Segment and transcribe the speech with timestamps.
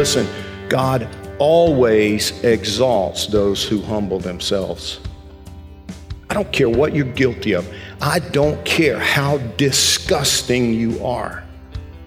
[0.00, 0.26] Listen,
[0.70, 1.06] God
[1.38, 4.98] always exalts those who humble themselves.
[6.30, 7.70] I don't care what you're guilty of.
[8.00, 11.44] I don't care how disgusting you are.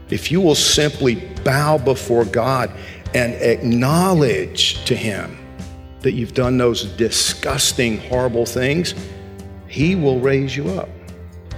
[0.09, 2.71] If you will simply bow before God
[3.13, 5.37] and acknowledge to Him
[5.99, 8.95] that you've done those disgusting, horrible things,
[9.67, 10.89] He will raise you up.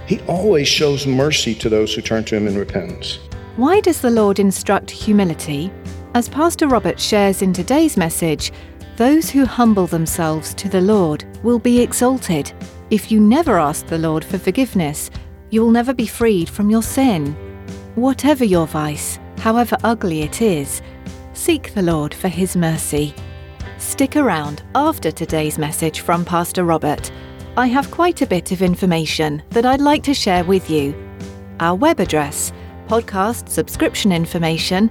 [0.06, 3.20] He always shows mercy to those who turn to Him in repentance.
[3.56, 5.72] Why does the Lord instruct humility?
[6.16, 8.50] As Pastor Robert shares in today's message,
[8.96, 12.50] those who humble themselves to the Lord will be exalted.
[12.88, 15.10] If you never ask the Lord for forgiveness,
[15.50, 17.34] you will never be freed from your sin.
[17.96, 20.80] Whatever your vice, however ugly it is,
[21.34, 23.14] seek the Lord for His mercy.
[23.76, 27.12] Stick around after today's message from Pastor Robert.
[27.58, 30.94] I have quite a bit of information that I'd like to share with you.
[31.60, 32.54] Our web address,
[32.88, 34.90] podcast subscription information,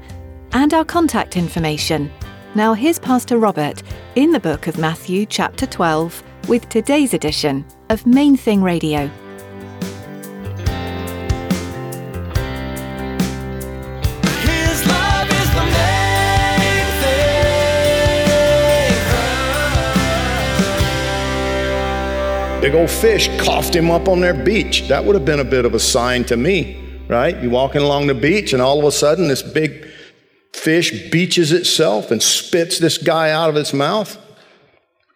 [0.53, 2.11] and our contact information.
[2.55, 3.83] Now, here's Pastor Robert
[4.15, 9.09] in the book of Matthew, chapter 12, with today's edition of Main Thing Radio.
[14.41, 17.41] His love is the main thing.
[22.61, 24.87] Big old fish coughed him up on their beach.
[24.87, 27.35] That would have been a bit of a sign to me, right?
[27.43, 29.89] You walking along the beach, and all of a sudden, this big
[30.65, 34.17] fish beaches itself and spits this guy out of its mouth.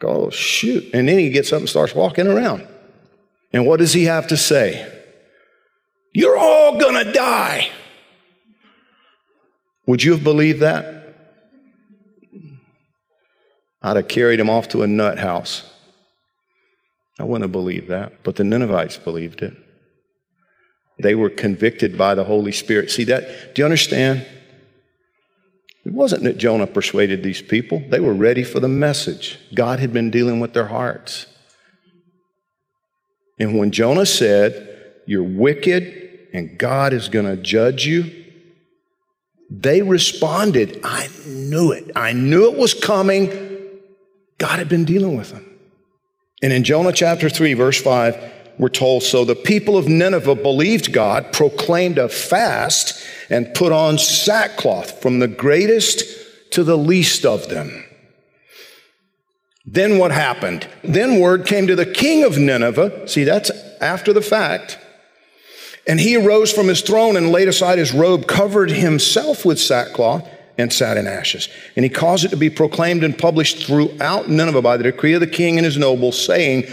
[0.03, 0.87] Oh, shoot.
[0.93, 2.67] And then he gets up and starts walking around.
[3.51, 4.87] And what does he have to say?
[6.13, 7.69] You're all gonna die.
[9.87, 11.15] Would you have believed that?
[13.81, 15.63] I'd have carried him off to a nut house.
[17.19, 19.53] I wouldn't have believed that, but the Ninevites believed it.
[20.99, 22.91] They were convicted by the Holy Spirit.
[22.91, 23.55] See that?
[23.55, 24.27] Do you understand?
[25.89, 29.39] It wasn't that Jonah persuaded these people, they were ready for the message.
[29.55, 31.25] God had been dealing with their hearts.
[33.39, 38.23] And when Jonah said, You're wicked and God is going to judge you,
[39.49, 41.89] they responded, I knew it.
[41.95, 43.31] I knew it was coming.
[44.37, 45.57] God had been dealing with them.
[46.43, 50.91] And in Jonah chapter 3, verse 5, we're told so the people of Nineveh believed
[50.91, 56.03] God, proclaimed a fast, and put on sackcloth from the greatest
[56.51, 57.85] to the least of them.
[59.65, 60.67] Then what happened?
[60.83, 63.07] Then word came to the king of Nineveh.
[63.07, 63.49] See, that's
[63.79, 64.77] after the fact.
[65.87, 70.27] And he arose from his throne and laid aside his robe, covered himself with sackcloth,
[70.57, 71.47] and sat in ashes.
[71.77, 75.21] And he caused it to be proclaimed and published throughout Nineveh by the decree of
[75.21, 76.65] the king and his nobles, saying,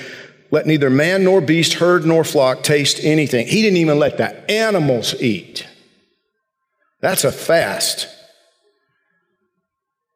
[0.57, 3.47] Let neither man nor beast, herd nor flock taste anything.
[3.47, 5.67] He didn't even let the animals eat.
[7.03, 8.09] That's a fast.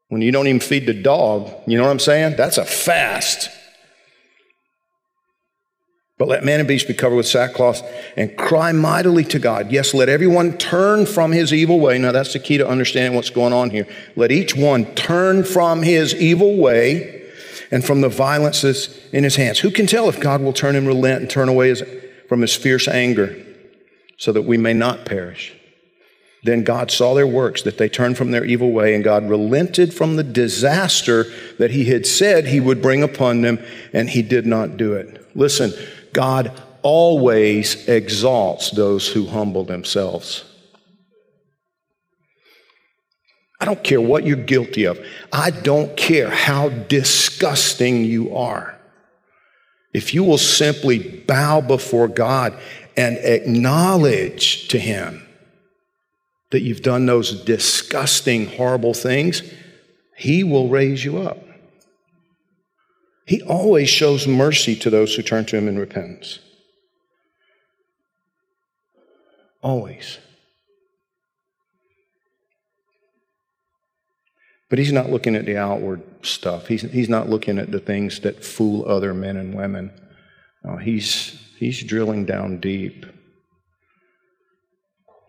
[0.09, 2.37] When you don't even feed the dog, you know what I'm saying?
[2.39, 3.51] That's a fast.
[6.17, 7.83] But let man and beast be covered with sackcloth
[8.17, 9.71] and cry mightily to God.
[9.71, 11.99] Yes, let everyone turn from his evil way.
[11.99, 13.87] Now, that's the key to understanding what's going on here.
[14.17, 17.20] Let each one turn from his evil way
[17.71, 19.61] and from the violence that's in his hands.
[19.61, 21.83] Who can tell if God will turn and relent and turn away his,
[22.29, 23.37] from his fierce anger
[24.17, 25.55] so that we may not perish?
[26.43, 29.93] Then God saw their works, that they turned from their evil way, and God relented
[29.93, 31.27] from the disaster
[31.59, 33.59] that He had said He would bring upon them,
[33.93, 35.37] and He did not do it.
[35.37, 35.73] Listen,
[36.13, 40.45] God always exalts those who humble themselves.
[43.61, 44.99] I don't care what you're guilty of.
[45.33, 48.79] I don't care how disgusting you are.
[49.93, 52.59] If you will simply bow before God
[52.97, 55.27] and acknowledge to Him
[56.51, 59.43] that you've done those disgusting, horrible things,
[60.17, 61.39] He will raise you up.
[63.27, 66.39] He always shows mercy to those who turn to Him in repentance.
[69.63, 70.19] Always.
[74.71, 76.69] But he's not looking at the outward stuff.
[76.69, 79.91] He's, he's not looking at the things that fool other men and women.
[80.65, 83.05] No, he's, he's drilling down deep.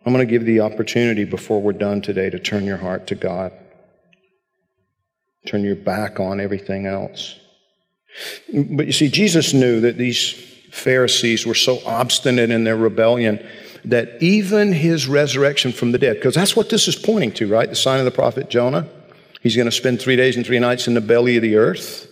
[0.05, 3.15] I'm going to give the opportunity before we're done today to turn your heart to
[3.15, 3.51] God.
[5.47, 7.35] Turn your back on everything else.
[8.53, 10.33] But you see, Jesus knew that these
[10.71, 13.45] Pharisees were so obstinate in their rebellion
[13.85, 17.69] that even his resurrection from the dead, because that's what this is pointing to, right?
[17.69, 18.87] The sign of the prophet Jonah.
[19.41, 22.07] He's going to spend three days and three nights in the belly of the earth.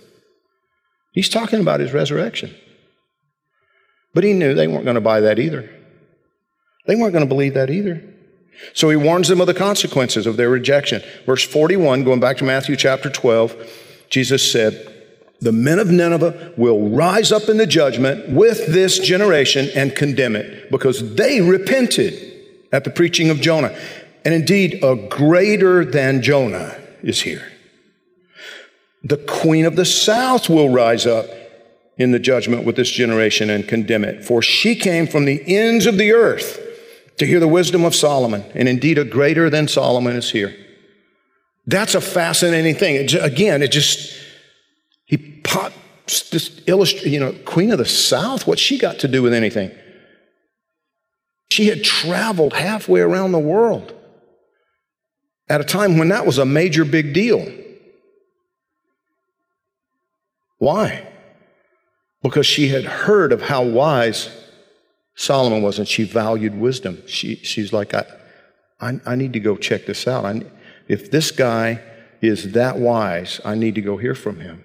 [1.13, 2.55] He's talking about his resurrection.
[4.13, 5.69] But he knew they weren't going to buy that either.
[6.87, 8.03] They weren't going to believe that either.
[8.73, 11.03] So he warns them of the consequences of their rejection.
[11.25, 14.91] Verse 41, going back to Matthew chapter 12, Jesus said,
[15.39, 20.35] The men of Nineveh will rise up in the judgment with this generation and condemn
[20.35, 22.25] it because they repented
[22.71, 23.77] at the preaching of Jonah.
[24.25, 27.51] And indeed, a greater than Jonah is here.
[29.03, 31.25] The queen of the south will rise up
[31.97, 35.85] in the judgment with this generation and condemn it, for she came from the ends
[35.85, 36.59] of the earth
[37.17, 40.55] to hear the wisdom of Solomon, and indeed a greater than Solomon is here.
[41.67, 42.95] That's a fascinating thing.
[42.95, 44.17] It, again, it just,
[45.05, 49.21] he pops this illustrate, you know, Queen of the South, what's she got to do
[49.21, 49.71] with anything?
[51.51, 53.93] She had traveled halfway around the world
[55.49, 57.51] at a time when that was a major big deal.
[60.59, 61.07] Why?
[62.21, 64.29] Because she had heard of how wise
[65.15, 67.01] Solomon was, and she valued wisdom.
[67.07, 68.05] She, she's like, I,
[68.79, 70.25] I, I need to go check this out.
[70.25, 70.43] I,
[70.87, 71.81] if this guy
[72.21, 74.63] is that wise, I need to go hear from him.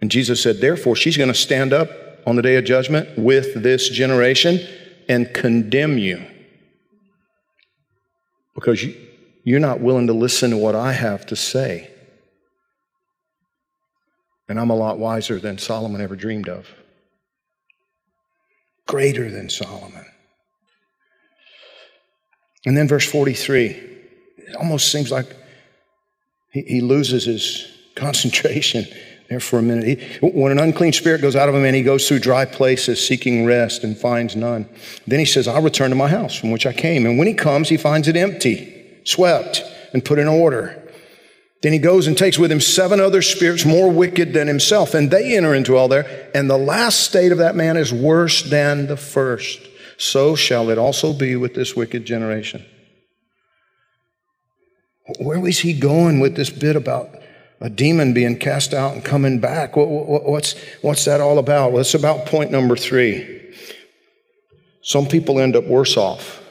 [0.00, 1.90] And Jesus said, therefore, she's going to stand up
[2.26, 4.60] on the day of judgment with this generation
[5.08, 6.24] and condemn you
[8.60, 8.94] because you,
[9.42, 11.90] you're not willing to listen to what I have to say.
[14.48, 16.68] And I'm a lot wiser than Solomon ever dreamed of.
[18.86, 20.04] Greater than Solomon.
[22.66, 25.34] And then verse 43, it almost seems like
[26.50, 28.86] he, he loses his concentration
[29.30, 29.84] there for a minute.
[29.84, 33.06] He, when an unclean spirit goes out of a man, he goes through dry places
[33.06, 34.68] seeking rest and finds none.
[35.06, 37.06] Then he says, I'll return to my house from which I came.
[37.06, 39.62] And when he comes, he finds it empty, swept,
[39.92, 40.76] and put in order.
[41.62, 45.10] Then he goes and takes with him seven other spirits more wicked than himself, and
[45.10, 46.30] they enter into all there.
[46.34, 49.60] And the last state of that man is worse than the first.
[49.96, 52.64] So shall it also be with this wicked generation.
[55.20, 57.10] Where was he going with this bit about
[57.60, 59.72] a demon being cast out and coming back?
[59.76, 61.72] What's, what's that all about?
[61.72, 63.54] Well, it's about point number three.
[64.82, 66.42] Some people end up worse off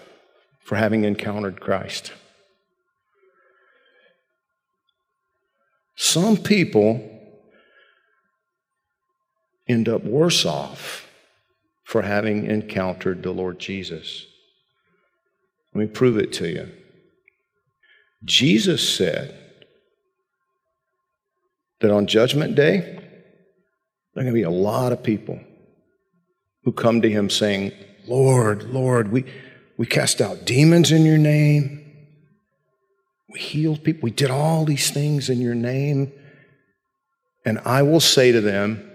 [0.61, 2.13] for having encountered Christ.
[5.95, 7.03] Some people
[9.67, 11.07] end up worse off
[11.83, 14.25] for having encountered the Lord Jesus.
[15.73, 16.69] Let me prove it to you.
[18.23, 19.48] Jesus said
[21.79, 22.79] that on Judgment Day,
[24.13, 25.39] there are going to be a lot of people
[26.63, 27.71] who come to him saying,
[28.07, 29.25] Lord, Lord, we,
[29.77, 31.75] we cast out demons in your name.
[33.29, 34.01] We healed people.
[34.03, 36.11] We did all these things in your name.
[37.45, 38.85] And I will say to them,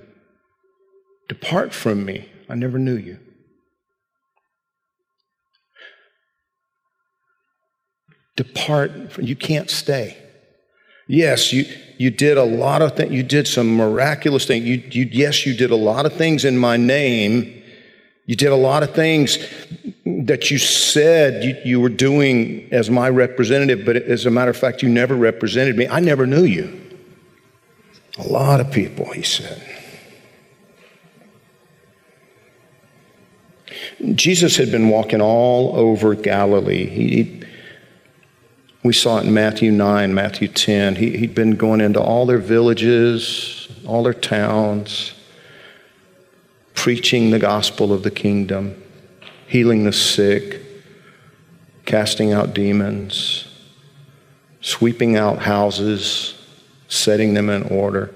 [1.28, 2.28] Depart from me.
[2.48, 3.18] I never knew you.
[8.36, 9.18] Depart.
[9.18, 10.23] You can't stay.
[11.06, 11.66] Yes, you,
[11.98, 13.12] you did a lot of things.
[13.12, 14.64] You did some miraculous things.
[14.64, 17.62] You, you, yes, you did a lot of things in my name.
[18.26, 19.38] You did a lot of things
[20.06, 24.56] that you said you, you, were doing as my representative, but as a matter of
[24.56, 25.86] fact, you never represented me.
[25.86, 26.80] I never knew you.
[28.18, 29.62] A lot of people, he said.
[34.14, 36.86] Jesus had been walking all over Galilee.
[36.86, 37.43] He,
[38.84, 40.96] we saw it in Matthew 9, Matthew 10.
[40.96, 45.14] He, he'd been going into all their villages, all their towns,
[46.74, 48.80] preaching the gospel of the kingdom
[49.46, 50.60] healing the sick,
[51.84, 53.46] casting out demons,
[54.60, 56.34] sweeping out houses,
[56.88, 58.12] setting them in order,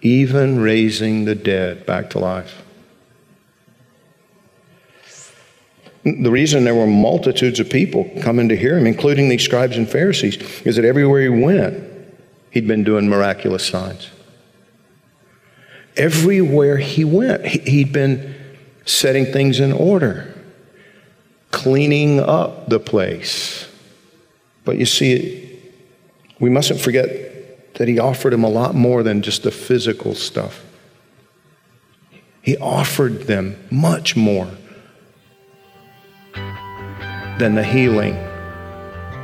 [0.00, 2.62] even raising the dead back to life.
[6.22, 9.88] The reason there were multitudes of people coming to hear him, including these scribes and
[9.88, 11.82] Pharisees, is that everywhere he went,
[12.50, 14.10] he'd been doing miraculous signs.
[15.96, 18.34] Everywhere he went, he'd been
[18.84, 20.34] setting things in order,
[21.50, 23.66] cleaning up the place,
[24.68, 25.58] But you see,
[26.38, 30.62] we mustn't forget that he offered him a lot more than just the physical stuff.
[32.42, 34.50] He offered them much more
[37.38, 38.16] than the healing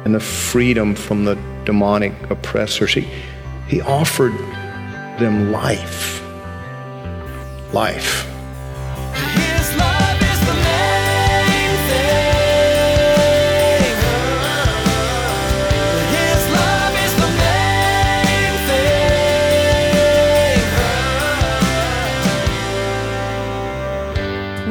[0.04, 2.94] and the freedom from the demonic oppressors.
[2.94, 3.09] He,
[3.68, 4.33] he offered
[5.18, 6.23] them life.
[7.73, 8.33] Life.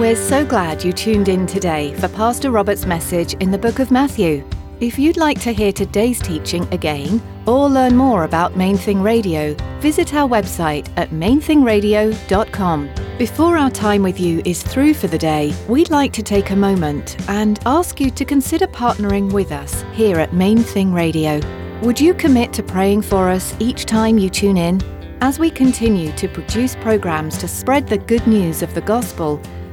[0.03, 3.89] We're so glad you tuned in today for Pastor Robert's message in the book of
[3.89, 4.45] Matthew.
[4.81, 9.53] If you'd like to hear today's teaching again or learn more about Main Thing Radio,
[9.79, 12.89] visit our website at mainthingradio.com.
[13.17, 16.55] Before our time with you is through for the day, we'd like to take a
[16.57, 21.39] moment and ask you to consider partnering with us here at Main Thing Radio.
[21.81, 24.81] Would you commit to praying for us each time you tune in?
[25.21, 29.41] As we continue to produce programs to spread the good news of the gospel,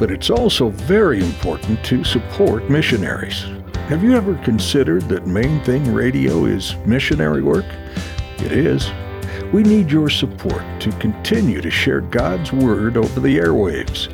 [0.00, 3.44] But it's also very important to support missionaries.
[3.88, 7.66] Have you ever considered that Main Thing Radio is missionary work?
[8.38, 8.90] It is.
[9.52, 14.08] We need your support to continue to share God's Word over the airwaves.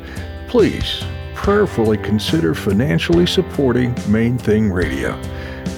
[0.49, 1.03] Please
[1.35, 5.17] prayerfully consider financially supporting Main Thing Radio.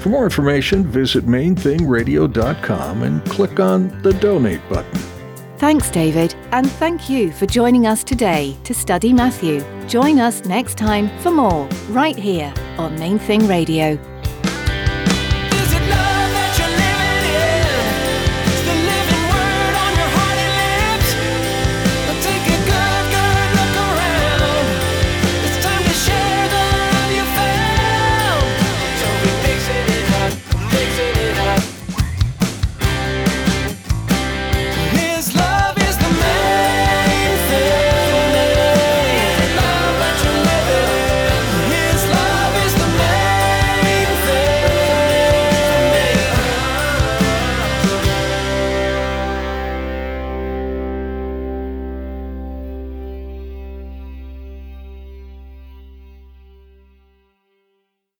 [0.02, 5.19] For more information, visit mainthingradio.com and click on the donate button.
[5.60, 9.60] Thanks, David, and thank you for joining us today to study Matthew.
[9.90, 13.98] Join us next time for more, right here on Main Thing Radio.